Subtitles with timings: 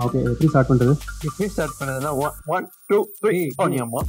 [0.00, 0.92] Okay எப்படி start பண்ணுறது
[1.28, 4.00] எப்படி start பண்ணதுன்னா one one two three Hey, பண்ணியாமா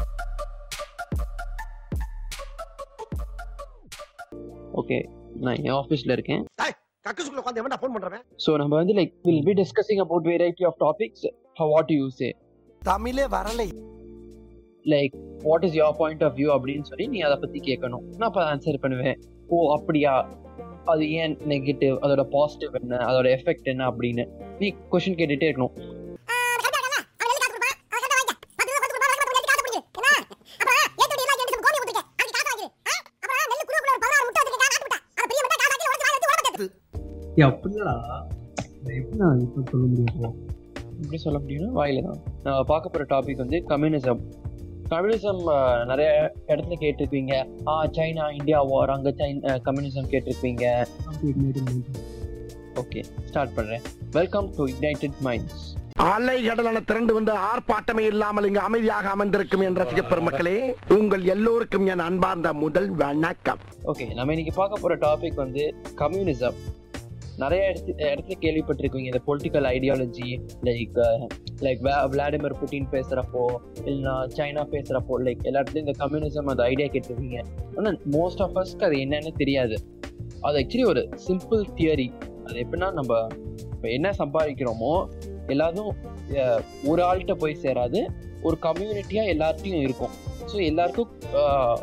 [4.81, 4.97] ஓகே
[5.43, 6.43] நான் என் ஆஃபீஸில் இருக்கேன்.
[8.45, 11.25] ஸோ நம்ம வந்து like will be discussing about variety of topics
[11.73, 12.29] what you say
[12.81, 13.67] தமிழே வரலை.
[14.85, 18.43] Like what is your point of view அப்படின்னு சொல்லி நீ அதை பற்றி கேட்கணும் நான் அப்போ
[18.53, 19.17] ஆன்சர் பண்ணுவேன்.
[19.49, 20.13] ஓ அப்படியா?
[20.85, 22.97] அது ஏன் நெகட்டிவ் அதோட பாசிட்டிவ் என்ன?
[22.97, 24.25] அதோட எஃபெக்ட் என்ன அப்படின்னு
[24.59, 25.75] நீ கொஷின் கேட்டுட்டே இருக்கணும்.
[38.81, 40.35] இதை எப்படி இப்போ சொல்ல முடியும்?
[41.01, 42.19] எப்படி சொல்ல முடியும்னா வாயில தான்.
[42.43, 44.21] நான் பார்க்க போகிற டாபிக் வந்து கம்யூனிசம்
[44.91, 45.41] கம்யூனிசம்
[45.89, 46.07] நிறைய
[46.51, 47.33] இடத்துல கேட்டிருப்பீங்க.
[47.71, 50.63] ஆ சைனா இந்தியா வார் அங்கே சைனா கம்யூனிசம் கேட்டிருப்பீங்க.
[52.81, 53.85] ஓகே ஸ்டார்ட் பண்ணுறேன்
[54.17, 55.63] வெல்கம் டு யுனைடெட் மைண்ட்ஸ்
[56.09, 60.57] அலை கடலான திரண்டு வந்து ஆர்ப்பாட்டமே இல்லாமல் இங்கு அமைதியாக அமர்ந்திருக்கும் என் ரசிக பெருமக்களே
[60.97, 63.63] உங்கள் எல்லோருக்கும் என் அன்பார்ந்த முதல் வணக்கம்.
[63.91, 65.65] ஓகே நம்ம இன்னைக்கு பார்க்க போகிற டாபிக் வந்து
[66.03, 66.57] கம்யூனிசம்
[67.43, 70.29] நிறைய இடத்து இடத்துல கேள்விப்பட்டிருக்கீங்க இந்த political ideology
[70.67, 70.97] like
[71.65, 71.81] like
[72.13, 73.43] Vladimir Putin பேசுகிறப்போ
[73.85, 77.39] இல்லைன்னா சைனா பேசுகிறப்போ லைக் எல்லா இடத்துலையும் இந்த கம்யூனிசம் அந்த ஐடியா கேட்டிருக்கீங்க.
[77.77, 79.77] ஆனால் மோஸ்ட் ஆஃப் அஸ்க்கு அது என்னன்னு தெரியாது.
[80.47, 82.09] அது ஆக்சுவலி ஒரு சிம்பிள் தியரி
[82.45, 83.21] அது எப்படின்னா நம்ம
[83.73, 84.93] இப்போ என்ன சம்பாதிக்கிறோமோ
[85.53, 85.91] எல்லாரும்
[86.41, 88.01] uh, ஒரு ஆள்கிட்ட போய் சேராது.
[88.47, 90.13] ஒரு கம்யூனிட்டியாக எல்லார்ட்டையும் இருக்கும்.
[90.51, 91.09] ஸோ எல்லாருக்கும்
[91.41, 91.75] uh,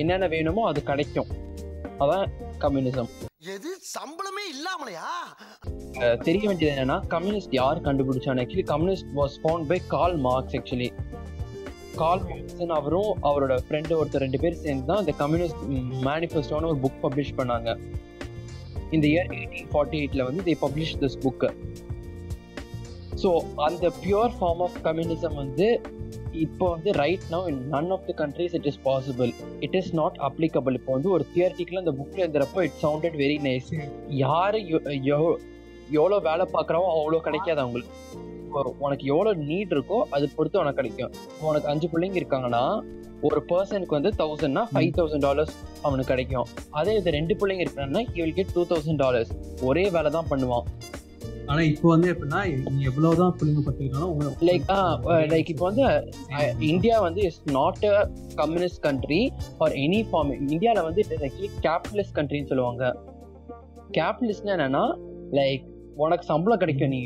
[0.00, 1.30] என்னென்ன வேணுமோ அது கிடைக்கும்.
[2.02, 2.26] அதான்
[2.64, 3.10] கம்யூனிசம்
[3.52, 3.70] எது?
[3.94, 5.08] சம்பளமே இல்லாமலையா?
[6.22, 10.88] தெரிய வேண்டியது என்னன்னா கம்யூனிஸ்ட் யார் கண்டுபிடிச்சான் actually communist was found by Karl Marx actually
[11.96, 15.62] Karl Marx அவரும் அவரோட ஃப்ரெண்டு ஒருத்தர் ரெண்டு பேர் சேர்ந்து தான் இந்த கம்யூனிஸ்ட்
[16.06, 17.78] மேனிஃபெஸ்டோன்னு ஒரு புக் பப்ளிஷ் பண்ணாங்க.
[18.90, 21.50] இந்த இயர் எயிட்டீன் ஃபார்ட்டி எயிட்ல வந்து they publish this book
[23.24, 25.80] so அந்த பியூர் ஃபார்ம் ஆஃப் கம்யூனிசம் வந்து
[26.32, 30.16] இப்போ வந்து right now in none of the countries it is possible it is not
[30.18, 35.38] applicable இப்போ வந்து ஒரு தியரட்டிக்கலாக அந்த புக்கில் எழுதுறப்போ இட் சவுண்டட் வெரி நைஸ் யாரு எவ்- எவ்-
[35.90, 37.92] எவ்வளோ வேலை பார்க்குறவோ அவ்வளோ கிடைக்காது அவங்களுக்கு.
[38.78, 41.12] உனக்கு எவ்வளோ நீட் இருக்கோ அது பொறுத்து உனக்கு கிடைக்கும்.
[41.40, 42.82] உனக்கு அஞ்சு பிள்ளைங்க இருக்காங்கன்னா
[43.20, 46.44] ஒரு பர்சனுக்கு வந்து தௌசண்ட்னா ஃபைவ் தௌசண்ட் டாலர்ஸ் அவனுக்கு கிடைக்கும்.
[46.70, 47.62] அதே இது ரெண்டு பிள்ளைங்க
[48.14, 49.30] he will get two thousand dollars
[49.62, 50.62] ஒரே வேலை தான் பண்ணுவான்.
[51.48, 52.40] ஆனா இப்போ வந்து எப்படின்னா
[52.70, 54.70] நீ எவ்வளவுதான் பிள்ளைங்க பத்துக்கிட்டாலும் லைக்
[55.32, 55.84] லைக் இப்போ வந்து
[56.68, 57.96] இந்தியா வந்து is not a
[58.34, 59.20] communist country
[59.58, 61.02] for any form இந்தியாவில் வந்து
[61.66, 62.84] கேபிட்டலிஸ்ட் கண்ட்ரின்னு சொல்லுவாங்க.
[63.90, 64.84] கேபிட்டலிஸ்ட்னா என்னன்னா
[65.32, 65.64] லைக்
[65.96, 67.00] உனக்கு சம்பளம் கிடைக்கும் நீ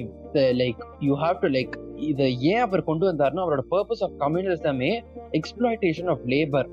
[0.61, 1.75] like you have to like
[2.09, 4.93] இதை ஏன் அவர் கொண்டு வந்தாருன்னா அவரோட purpose of கம்யூனிசமே
[5.39, 6.69] exploitation of labour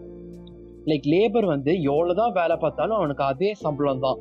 [0.88, 4.20] like labour வந்து எவ்வளவுதான் வேலை பார்த்தாலும் அவனுக்கு அதே சம்பளம் தான்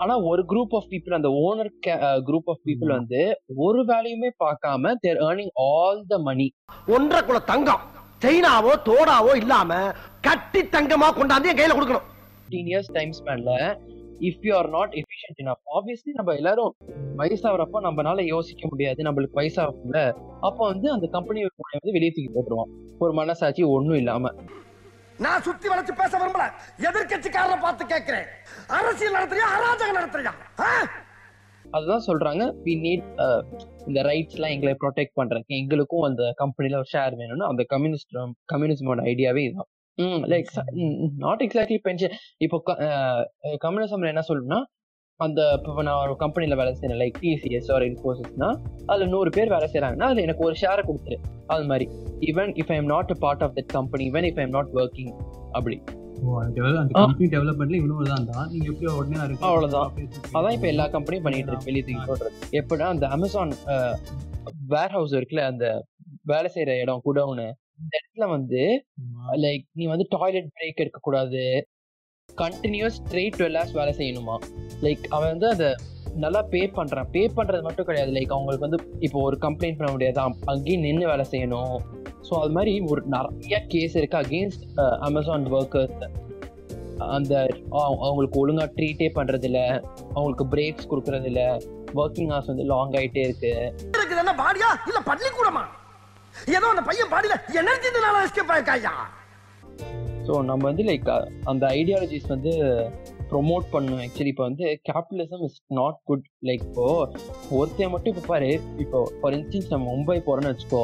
[0.00, 1.70] ஆனா ஒரு குரூப் ஆஃப் பீப்புள் அந்த ஓனர்
[2.26, 3.20] குரூப் ஆஃப் பீப்புள் வந்து
[3.58, 6.46] ஒரு வேலையுமே பார்க்காம தேர் ஏர்னிங் ஆல் த மணி
[6.86, 7.82] ஒன்றரை குல தங்கம்
[8.22, 9.72] செயினாவோ தோடாவோ இல்லாம
[10.20, 12.06] கட்டி தங்கமா கொண்டாந்து என் கையில கொடுக்கணும்.
[12.34, 13.52] Fifteen years time ஸ்பேன்ல
[14.20, 16.72] if you are not efficient enough obviously நம்ம எல்லாரும்
[17.16, 20.00] வயசாகிறப்போ நம்மளால யோசிக்க முடியாது நம்மளுக்கு வயசாகும்ல
[20.40, 21.42] அப்போ வந்து அந்த கம்பெனி
[21.74, 24.26] வந்து வெளியே தூக்கி போட்டுருவோம் ஒரு மனசாட்சி ஒண்ணும் இல்லாம.
[25.22, 26.44] நான் சுத்தி வளைச்சு பேச விரும்பல.
[26.86, 28.28] எதிர்கட்சிக்காரரை பார்த்து கேட்கிறேன்.
[28.78, 30.32] அரசியல் நடத்துறியா அராஜகம் நடத்துறியா?
[31.64, 32.42] அதுதான் சொல்றாங்க.
[32.64, 33.06] வி நீட்
[33.86, 38.14] இந்த ரைட்ஸ் எல்லாம் எங்களை ப்ரொடெக்ட் பண்றதுக்கு எங்களுக்கும் அந்த கம்பெனில ஒரு ஷேர் வேணும்னு அந்த கம்யூனிஸ்ட்
[38.52, 39.70] கம்யூனிசமோட ஐடியாவே இதுதான்.
[40.32, 40.48] லைக்
[41.24, 42.14] நாட் எக்ஸாக்ட்லி பென்ஷன்
[42.44, 42.58] இப்போ
[43.66, 44.60] கம்யூனிசம்ல என்ன சொல்லணும்னா
[45.16, 49.68] அந்த இப்போ நான் ஒரு கம்பெனில வேலை செய்யறேன் லைக் டிசிஎஸ் ஒரு இன்ஃபோசிஸ்னா அதுல நூறு பேர் வேலை
[49.72, 51.16] செய்றாங்கன்னா அதுல எனக்கு ஒரு ஷேரை கொடுத்துரு.
[51.46, 51.86] அது மாதிரி.
[52.20, 54.66] Even if I am not a part of that company even if I am not
[54.74, 55.12] working
[55.52, 55.76] அப்படி.
[59.40, 59.90] அவ்வளவுதான்.
[60.34, 62.32] அதான் இப்போ எல்லா கம்பெனியும் பண்ணிட்டு இருக்கு வெளியே போடுறது.
[62.50, 63.52] எப்படின்னா அந்த அமேசான்
[64.66, 65.84] வேர் ஹவுஸ் இருக்குல்ல அந்த
[66.22, 67.46] வேலை செய்யற இடம் குடவுனு
[67.82, 68.60] இந்த இடத்துல வந்து
[69.32, 71.42] லைக் நீ வந்து டாய்லெட் பிரேக் எடுக்க கூடாது
[72.32, 74.38] கண்டினியூஸ் த்ரீ டுவெல் ஹவர்ஸ் வேலை செய்யணுமா?
[74.80, 75.74] லைக் அவன் வந்து அதை
[76.14, 77.04] நல்லா பே பண்றான்.
[77.10, 78.12] பே பண்றது மட்டும் கிடையாது.
[78.12, 80.34] லைக் அவங்களுக்கு வந்து இப்போ ஒரு கம்ப்ளைண்ட் பண்ண முடியாது.
[80.44, 81.76] அங்கேயும் நின்று வேலை செய்யணும்.
[82.30, 86.08] ஸோ அது மாதிரி ஒரு நிறைய கேஸ் இருக்கு அகேன்ஸ்ட் அமேசான் ஒர்க்கர்ஸ்
[86.98, 89.84] அந்த அவ- அவங்களுக்கு ஒழுங்கா ட்ரீட்டே பண்ணுறதில்ல
[90.14, 91.62] அவங்களுக்கு பிரேக்ஸ் கொடுக்கறதில்ல.
[91.94, 93.74] ஒர்க்கிங் ஹவர்ஸ் வந்து லாங் ஆயிட்டே இருக்கு.
[93.90, 94.78] இருக்குது என்ன பாடியா?
[94.86, 95.64] இல்லை பள்ளிக்கூடமா?
[96.46, 98.92] ஏதோ அந்த பையன் பாடியில் எனர்ஜி எஸ்கேப் ஆயிருக்காயா?
[100.26, 101.08] ஸோ நம்ம வந்து லைக்
[101.44, 102.52] அந்த ஐடியாலஜிஸ் வந்து
[103.30, 106.86] ப்ரொமோட் பண்ணும் ஆக்சுவலி இப்போ வந்து capitalism is not good like இப்போ
[107.54, 110.82] ஒருத்தைய மட்டும் இப்போ பாரு இப்போ ஃபார் இன்ஸ்டன்ஸ் நம்ம மும்பை போறோம்னு வச்சுக்கோ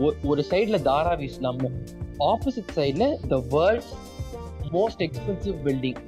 [0.00, 1.60] ஒ- ஒரு சைடில் தாராவி இஸ்லாம்
[2.26, 3.92] ஆப்போசிட் சைடில் the world's
[4.72, 6.00] most expensive building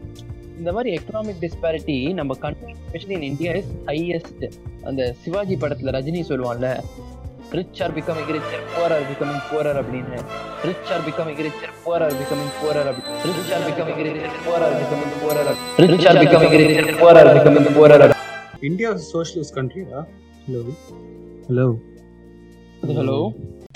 [0.59, 4.45] இந்த மாதிரி எக்கனாமிக் டிஸ்பேரிட்டி நம்ம country especially in India is highest
[4.85, 6.69] அந்த சிவாஜி படத்துல Rajini சொல்லுவான்ல
[7.53, 10.19] rich are becoming richer poor are becoming poorer அப்படின்னு.
[10.67, 14.77] Rich are becoming richer poor are becoming poorer அப்படி rich are becoming richer poor are
[14.83, 15.51] becoming poorer
[15.85, 18.07] rich are becoming richer poor are becoming poorer
[18.63, 20.01] India socialist கண்ட்ரியா
[20.47, 20.63] hello
[21.49, 21.67] hello
[22.93, 23.19] hello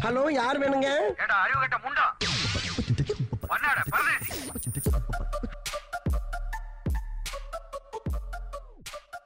[0.05, 0.89] hello யார் வேணுங்க?
[1.23, 2.07] ஏடா அறிவு கட்ட முண்டா?